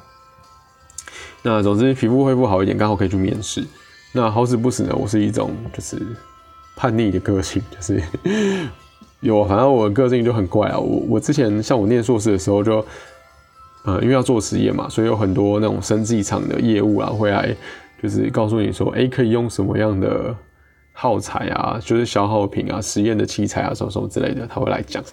[1.46, 3.64] 那总之皮肤恢复好一点，刚好可以去面试。
[4.12, 6.02] 那好死不死呢，我是一种就是。
[6.78, 8.04] 叛逆的个性就是
[9.22, 10.78] 有，反正我个性就很怪啊。
[10.78, 12.86] 我我之前像我念硕士的时候，就
[13.86, 17.56] 呃，因为要做实验嘛，所以有很多那种生技厂的业务啊，会来
[18.04, 20.36] 就是告诉你说，哎，可以用什么样的
[20.98, 25.04] 耗材啊，就是消耗品啊，实验的器材啊，什么什么之类的，他会来讲。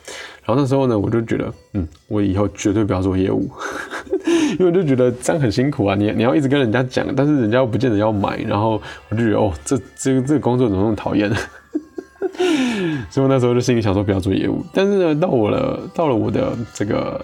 [0.44, 3.50] 然后那时候呢，我就觉得，嗯，我以后绝对不要做业务，
[4.58, 5.96] 因为我就觉得这样很辛苦啊。
[5.96, 11.28] 你你要一直跟人家讲，但是人家又不见得要买，然后我就觉得，哦，这这个这工作怎么那么讨厌？
[13.10, 14.64] 所以我那时候就心里想说不要做业务。
[14.72, 17.20] 但是呢，到我了，到了我的这个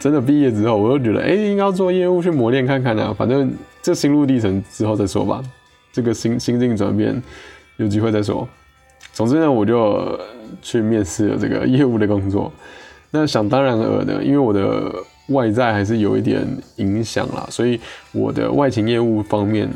[0.00, 3.14] 真的毕业之后，我又觉得，哎，应该要做业务去磨练看看啊。
[3.16, 5.40] 反正这心路历程之后再说吧。
[5.94, 7.22] 这个心心境转变，
[7.76, 8.48] 有机会再说。
[9.12, 10.18] 总之呢，我就。
[10.60, 12.52] 去面试了这个业务的工作，
[13.10, 14.94] 那想当然尔的，因为我的
[15.28, 17.80] 外在还是有一点影响啦，所以
[18.12, 19.66] 我的外勤业务方面，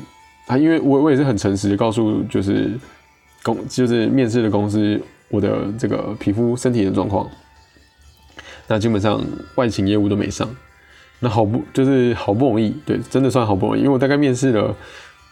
[0.47, 2.71] 啊，因为我我也是很诚实的告诉，就是
[3.43, 7.27] 公就是面试的公司我的这个皮肤身体的状况，
[8.67, 10.47] 那基本上外勤业务都没上，
[11.21, 14.77] 那好不就是好不容易，对，真的算好不容易，因为我大概面试了，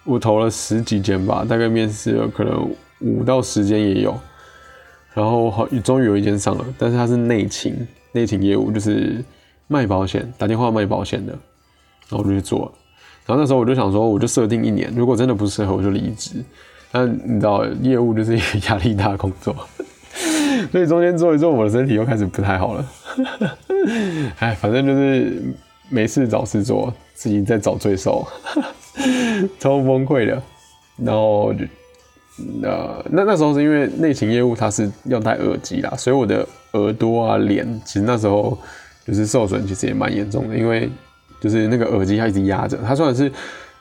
[0.04, 4.14] 我投了十几间吧，大概面试了可能五到十间也有，
[5.14, 7.74] 然后好终于有一间上了，但是它是内勤，
[8.12, 9.24] 内勤业务就是
[9.66, 11.32] 卖保险，打电话卖保险的，
[12.08, 12.72] 然后我就去做了，
[13.26, 16.44] 然后那时候我就想说，我就设定一年，如果真的不适合，我就离职。
[16.92, 19.54] 但你知道，业务就是一个压力大的工作，
[20.70, 22.86] 所以中间做一做，我的身体又开始不太好了。
[24.38, 25.42] 哎，反正就是。
[25.90, 28.26] 没事找事做，自己在找罪受，
[29.58, 30.42] 超崩溃的。
[30.96, 31.64] 然后就，
[32.62, 38.56] 呃，那那时候是因为内勤业务它是要戴耳机啦，所以我的耳朵啊、脸，其实那时候
[39.04, 40.56] 就是受损，其实也蛮严重的。
[40.56, 40.88] 因为
[41.40, 43.30] 就是那个耳机它一直压着，它虽然是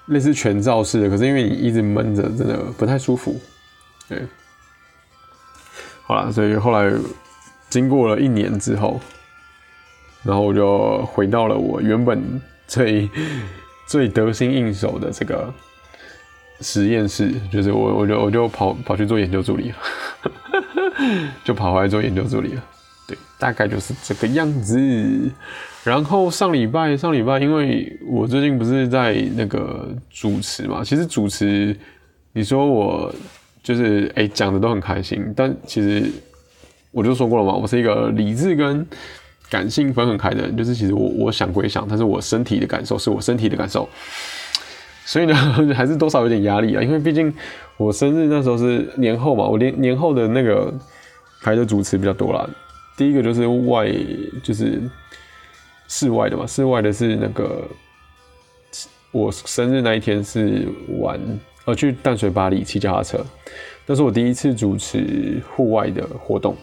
[0.08, 3.40] 类似全罩式的，可是因为你一直闷着，真的不太舒服。
[4.10, 4.22] 对，
[6.04, 6.92] 好了，所以后来
[7.70, 9.00] 经过了一年之后。
[10.26, 13.10] 然后我就回到了我原本最
[13.86, 15.54] 最得心应手的这个
[16.62, 19.76] 实验室，就是我我就我就跑跑去做研究助理了，
[21.44, 22.64] 就跑回来做研究助理了。
[23.08, 24.80] 对，大概就是这个样子。
[25.84, 31.76] 然后上礼拜上礼拜，因为我最近不是在那个主持嘛，其实主持
[32.32, 33.14] 你说我
[33.62, 36.10] 就是哎讲的都很开心，但其实
[36.92, 38.88] 我就说过了嘛，我是一个理智跟。
[39.54, 43.88] 感性分很开的人，就是其实我我想归想，但是我身体的感受是我身体的感受，
[45.06, 45.36] 所以呢
[45.78, 47.32] 还是多少有点压力啊，因为毕竟
[47.78, 50.74] 我生日那时候是年后嘛，我年年后的那个
[51.44, 52.50] 排的主持比较多啦。
[52.98, 53.94] 第一个就是外
[54.42, 54.82] 就是
[55.88, 57.62] 室外的嘛，室外的是那个
[59.12, 61.20] 我生日那一天是玩
[61.66, 63.24] 呃去淡水巴黎骑脚踏车，
[63.86, 66.56] 那是我第一次主持户外的活动，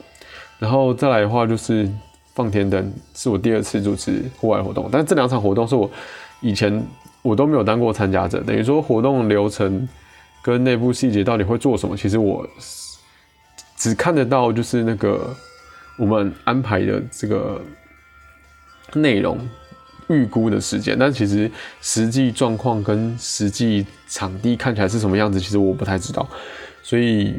[0.58, 1.88] 然后再来的话就是。
[2.32, 5.90] 放天灯是我第二次主持户外活动，但这两场活动是我
[6.40, 6.82] 以前
[7.22, 9.86] 我都没有当过参加者，等于说活动流程
[10.42, 12.48] 跟内部细节到底会做什么，其实我
[13.76, 15.34] 只看得到就是那个
[15.98, 17.60] 我们安排的这个
[18.94, 19.36] 内容
[20.08, 21.50] 预估的时间，但其实
[21.82, 26.26] 实际状况跟实际场地看起来是什么样子，其实我不太知道，
[26.82, 27.34] 所以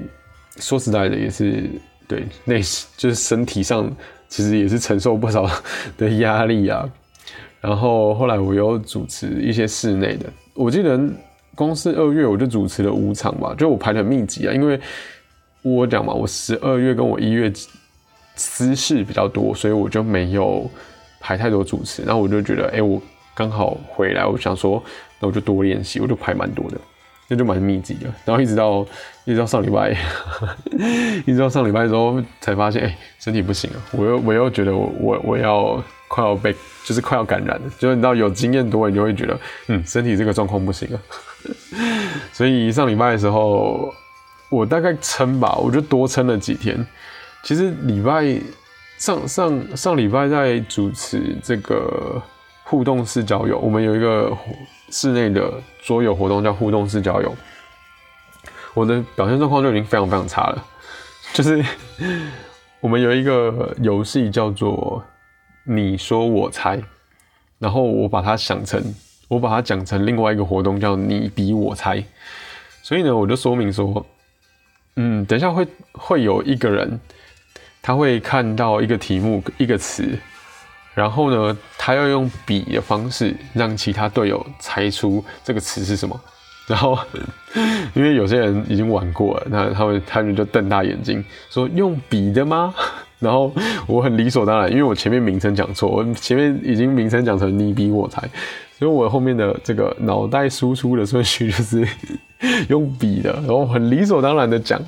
[0.57, 1.69] 说实在的也是
[2.07, 2.61] 对内
[2.97, 3.89] 就是身体上。
[4.31, 5.45] 其实也是承受不少
[5.97, 6.89] 的压力啊，
[7.59, 10.97] 然后后来我又主持一些室内的，我记得
[11.53, 14.79] 光是二月我就主持了五场吧，就我排的很密集啊，因为
[15.61, 17.51] 我讲嘛，我十二月跟我一月
[18.37, 20.71] 私事比较多，所以我就没有
[21.19, 23.01] 排太多主持，然后我就觉得，哎，我
[23.35, 24.81] 刚好回来，我想说，
[25.19, 26.77] 那我就多练习，我就排蛮多的。
[27.27, 28.85] 那就蛮密集的，然后一直到
[29.25, 29.95] 一直到上礼拜，
[31.25, 33.77] 一直到上礼拜的时候才发现，哎，身体不行了。
[33.91, 36.53] 我又我又觉得我我我要快要被，
[36.85, 37.69] 就是快要感染了。
[37.77, 40.99] 就是你知道有经验多，你就会觉得，嗯，身体这个状况不行了。
[42.33, 43.93] 所以上礼拜的时候，
[44.49, 46.85] 我大概撑吧，我就多撑了几天。
[47.43, 48.39] 其实礼拜
[48.97, 52.21] 上上上礼拜在主持这个
[52.63, 54.35] 互动式交友，我们有一个。
[54.93, 55.49] 室内的
[55.81, 57.33] 桌游活动叫互动式交友，
[58.73, 60.65] 我的表现状况就已经非常非常差了。
[61.33, 61.63] 就是
[62.79, 65.03] 我们有一个游戏叫做
[65.63, 66.81] “你说我猜”，
[67.59, 68.83] 然后我把它想成，
[69.27, 72.03] 我把它讲成另外一个活动叫“你比我猜”。
[72.83, 74.05] 所以呢，我就说明说，
[74.95, 76.99] 嗯，等一下会会有一个人，
[77.81, 80.17] 他会看到一个题目，一个词。
[80.93, 86.19] 然后呢，他要用比的方式让其他队友猜出这个词是什么。
[86.71, 86.97] 然后，
[87.93, 92.73] 因为有些人已经玩过了，那他们他们就瞪大眼睛说：“用笔的吗？”
[93.19, 93.51] 然后
[93.85, 98.21] 我很理所当然，因为我前面名称讲错，我前面已经名称讲成你比我猜，
[98.79, 101.87] 所以我后面的这个脑袋输出的顺序就是
[102.69, 104.81] 用笔的，然后很理所当然的讲，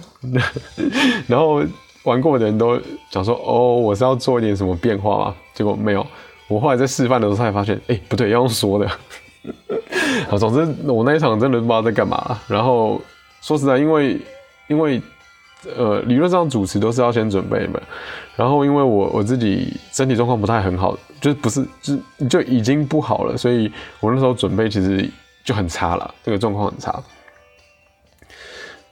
[1.27, 1.63] 然后。
[2.03, 2.77] 玩过的人都
[3.09, 6.05] 讲说：“哦，我是要做一点什么变化吗？”结果没有。
[6.49, 8.85] 我后来在示范的时候才发现，哎，不对，要用说的。
[10.29, 12.37] 好，总之我那一场真的不知道在干嘛。
[12.47, 13.01] 然后
[13.41, 14.19] 说实在，因为
[14.67, 15.01] 因为
[15.77, 17.79] 呃，理论上主持都是要先准备嘛。
[18.35, 25.09] 然后因为我我自己身体状况不太很好，就不是就就已经不好了，所以我那时候准备其实
[25.43, 27.01] 就很差了，这个状况很差。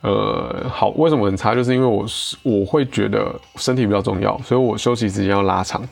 [0.02, 1.54] 呃，好，为什么很差？
[1.54, 5.88] 就是因为我是我会觉得身体比较重要，所以我休息时间要拉长。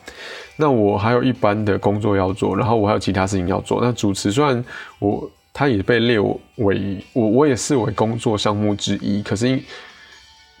[0.56, 3.80] 那我还有一般的工作要做，然后我还有其他事情要做。
[3.80, 4.62] 那主持虽然
[4.98, 9.64] 我他也被列为我我也视为工作项目之一，可是因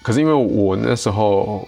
[0.02, 1.66] 可是因为我那时候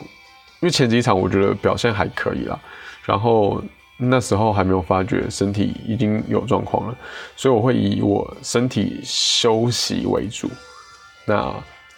[0.60, 2.58] 因为前几场我觉得表现还可以啦，
[3.04, 3.62] 然后
[3.98, 6.96] 那时候还没有发觉身体已经有状况了，
[7.36, 10.48] 所以我会以我身体休息为主。
[11.26, 11.52] 那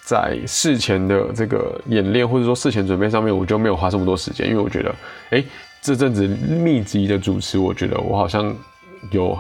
[0.05, 4.94] 在事前的这个演练或者说事前准备上面，我就没有花这么多时间，因为我觉得，
[5.30, 5.42] 哎，
[5.80, 8.55] 这阵子密集的主持，我觉得我好像
[9.11, 9.38] 有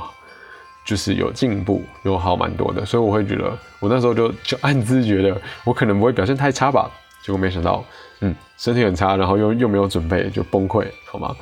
[0.82, 6.90] 就是有进步，有好蛮多的，所以我会觉得，我那时候就就暗自觉得我可能不会表现太差吧，
[7.22, 7.84] 结果没想到，
[8.20, 11.36] 嗯，身体很差，然后又又没有准备，就崩溃，好吗？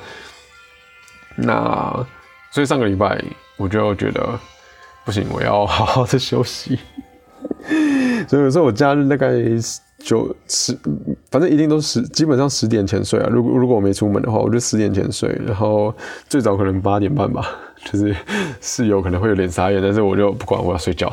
[1.37, 2.05] 那
[2.51, 3.23] 所以上个礼拜
[3.55, 4.37] 我就觉得
[5.05, 6.77] 不行，我要好好的休息。
[8.27, 9.31] 所以有时候我假日大概
[9.99, 10.77] 九十，
[11.31, 13.29] 反正一定都十，基本上十点前睡啊。
[13.31, 15.93] 如果如果我没出门的话，我就十点前睡，然后
[16.27, 17.45] 最早可能八点半吧。
[17.91, 18.15] 就是
[18.61, 21.11] 室友可能会有点傻眼，但是我就不管，我要睡觉。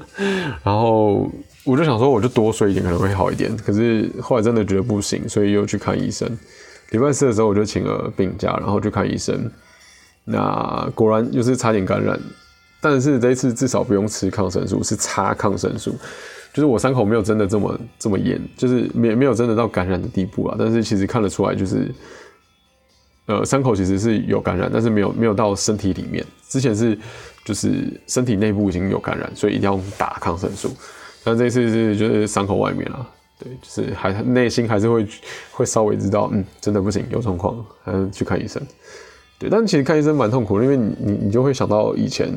[0.62, 1.30] 然后
[1.64, 3.54] 我就想说，我就多睡一点可能会好一点。
[3.56, 6.28] 可是后来真的觉得不行，所以又去看医生。
[6.90, 9.50] 礼拜四的时候我就请了病假，然后去看医生。
[10.24, 12.18] 那果然又是差点感染。
[12.82, 15.92] 但是这一次至少不用吃抗生素，是擦抗生素，
[16.52, 20.56] 就是我伤口没有真的这么这么严，就是没没有真的到感染的地步啊。
[20.58, 21.94] 但是其实看得出来，就是
[23.26, 26.26] 呃伤口其实是有感染，但是没有没有到身体里面。
[26.48, 26.98] 之前是
[27.44, 30.68] 就是身体内部已经有感染，所以一定要打抗生素。
[31.22, 33.08] 但这一次是就是伤口外面啊，
[33.38, 35.06] 对，就是还内心还是会
[35.52, 38.60] 会稍微知道，嗯，真的不行，有状况，还是去看医生。
[39.42, 42.32] 对，但其实看医生蛮痛苦的，因为你你你就会想到以前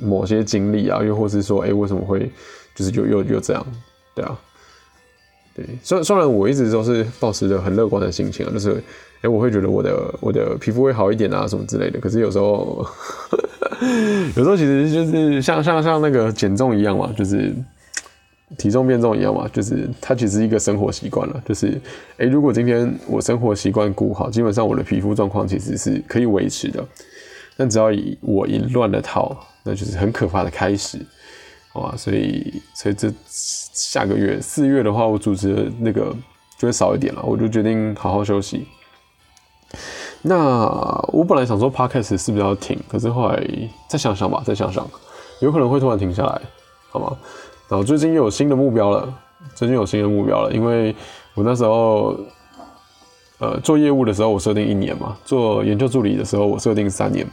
[0.00, 2.30] 某些经历啊，又或是说，哎，为什么会
[2.74, 3.66] 就是又又又这样，
[4.14, 4.38] 对啊，
[5.56, 8.80] 对，虽然虽然我一直都是保持着很乐观的心情啊，就是，
[9.22, 12.86] 哎，我会觉得我的我的皮肤会好一点啊，什么之类的，可是有时候，
[14.36, 17.52] 有时候其实就是像像像那个减重一样嘛，就是。
[18.56, 21.42] 体重变重一样嘛，就是它其实一个生活习惯了。
[21.44, 21.80] 就是，
[22.18, 26.84] 诶，如果今天我生活习惯顾好，基本上我的皮肤状况其实是可以维持的。
[27.56, 27.86] 但只要
[28.20, 30.98] 我一乱了套，那就是很可怕的开始，
[31.72, 31.94] 好吧？
[31.96, 36.14] 所以，所以这下个月四月的话，我主持的那个
[36.58, 37.22] 就会少一点了。
[37.24, 38.66] 我就决定好好休息。
[40.22, 40.66] 那
[41.12, 43.42] 我本来想说 podcast 是不是要停，可是后来
[43.88, 44.88] 再想想吧，再想想，
[45.40, 46.40] 有可能会突然停下来，
[46.90, 47.16] 好吗？
[47.68, 49.12] 然后最近又有新的目标了，
[49.54, 50.94] 最近有新的目标了，因为
[51.34, 52.16] 我那时候，
[53.38, 57.26] 呃，做业务的时候我设定一年嘛，做研究助理的时候我设定三年，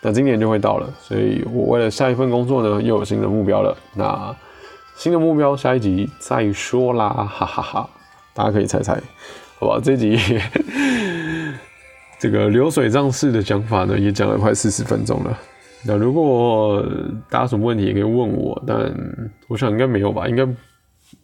[0.00, 3.76] 那今年就会到了，所以我为了下一份工作呢又有新的目标了。
[3.94, 4.34] 那
[4.96, 7.90] 新的目标下一集再说啦，哈哈哈，
[8.32, 8.98] 大家可以猜猜，
[9.58, 9.78] 好吧？
[9.82, 10.18] 这集
[12.18, 15.38] 这个流水账式的讲法呢也讲了快四十分钟了。
[15.86, 16.84] 那如果
[17.30, 18.92] 大家什么问题也可以问我，但
[19.46, 20.46] 我想应该没有吧，应该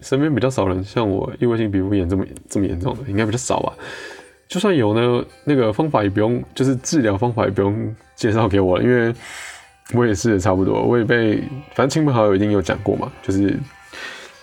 [0.00, 3.72] 身边比较少人像我异位性皮肤炎这么这么严重的，应该比较少吧。
[4.48, 9.12] 就算有呢，那个方法也不用，就是治疗方法也不用介绍给我了，因为
[9.94, 11.38] 我也是差不多，我也被
[11.74, 13.58] 反正亲朋好友一定有讲过嘛，就是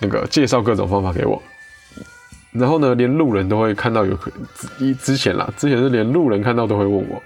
[0.00, 1.40] 那个介绍各种方法给我，
[2.52, 4.30] 然后呢，连路人都会看到有可
[4.78, 7.22] 之之前啦，之前是连路人看到都会问我。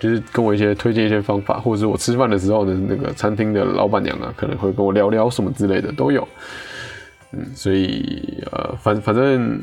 [0.00, 6.26] 就是跟我一些推荐一些方法，或者是我吃饭的时候的那个餐厅的老板娘啊，可能会跟我聊聊什么之类的都有。
[7.32, 9.60] 嗯，所以呃，反反正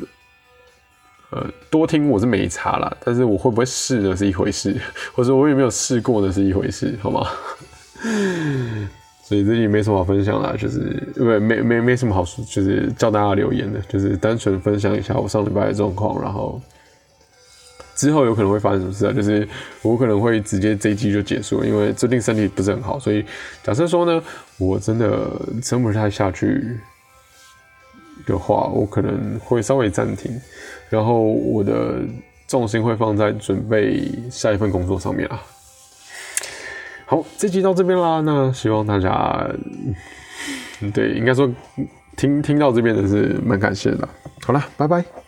[1.29, 4.75] 呃，多听我是没差啦，但是我会不会试呢是一回事，
[5.13, 7.27] 或者我有没有试过呢是一回事，好吗？
[9.23, 16.59] 所以这里没什么好分享啦，就是因为没没没什么好，就是叫大家留言的，就是单纯分享一下我上礼拜的状况，然后。
[18.01, 19.13] 之后有可能会发生什么事啊？
[19.13, 19.47] 就是
[19.83, 23.23] 我可能会直接这一季就结束，因为最近身体不是很好，所以
[23.61, 24.23] 假设说呢，
[24.57, 25.29] 我真的
[25.61, 26.79] 撑不太下去
[28.25, 30.31] 的话，我可能会稍微暂停，
[30.89, 31.99] 然后我的
[32.47, 35.39] 重心会放在准备下一份工作上面啊。
[37.05, 39.47] 好，这集到这边啦，那希望大家
[40.91, 41.47] 对应该说
[42.17, 44.09] 听听到这边的是蛮感谢的。
[44.41, 45.20] 好了，拜拜。